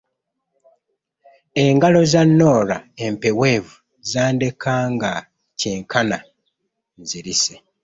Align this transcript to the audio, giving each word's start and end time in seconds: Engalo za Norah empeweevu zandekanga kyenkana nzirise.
Engalo 1.63 2.01
za 2.11 2.21
Norah 2.39 2.81
empeweevu 3.07 3.75
zandekanga 4.11 5.11
kyenkana 5.59 6.17
nzirise. 7.01 7.53